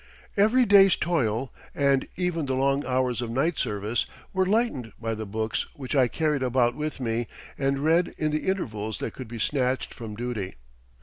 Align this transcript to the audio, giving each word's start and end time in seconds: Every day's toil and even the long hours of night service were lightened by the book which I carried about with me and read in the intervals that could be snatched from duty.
Every 0.35 0.65
day's 0.65 0.95
toil 0.95 1.53
and 1.75 2.07
even 2.15 2.47
the 2.47 2.55
long 2.55 2.83
hours 2.87 3.21
of 3.21 3.29
night 3.29 3.59
service 3.59 4.07
were 4.33 4.47
lightened 4.47 4.93
by 4.99 5.13
the 5.13 5.27
book 5.27 5.55
which 5.75 5.95
I 5.95 6.07
carried 6.07 6.41
about 6.41 6.73
with 6.73 6.99
me 6.99 7.27
and 7.55 7.77
read 7.83 8.15
in 8.17 8.31
the 8.31 8.47
intervals 8.47 8.97
that 8.97 9.13
could 9.13 9.27
be 9.27 9.37
snatched 9.37 9.93
from 9.93 10.15
duty. 10.15 10.55